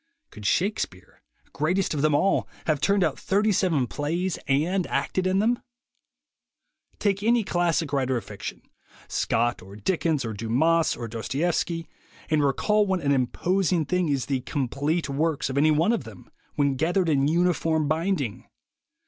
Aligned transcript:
Could 0.31 0.47
Shakespeare, 0.47 1.21
greatest 1.53 1.93
of 1.93 2.01
them 2.01 2.15
all, 2.15 2.49
have 2.65 2.81
turned 2.81 3.03
out 3.03 3.19
thirty 3.19 3.51
seven 3.51 3.85
plays 3.85 4.39
and 4.47 4.87
acted 4.87 5.27
in 5.27 5.37
them? 5.37 5.59
Take 6.97 7.21
any 7.21 7.43
classic 7.43 7.93
writer 7.93 8.17
of 8.17 8.25
fiction, 8.25 8.63
Scott 9.07 9.61
or 9.61 9.75
Dickens 9.75 10.25
or 10.25 10.33
Dumas 10.33 10.97
or 10.97 11.07
Dostoevsky, 11.07 11.87
and 12.31 12.43
recall 12.43 12.87
what 12.87 13.01
an 13.01 13.11
imposing 13.11 13.85
thing 13.85 14.09
is 14.09 14.25
the 14.25 14.39
"complete 14.41 15.07
works" 15.07 15.51
of 15.51 15.57
any 15.59 15.69
one 15.69 15.91
of 15.93 16.03
them 16.03 16.27
when 16.55 16.77
gathered 16.77 17.07
in 17.07 17.27
uniform 17.27 17.87
binding! 17.87 18.47